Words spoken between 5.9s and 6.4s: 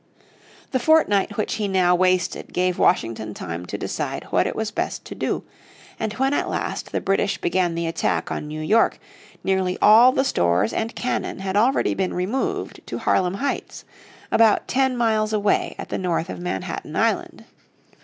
and when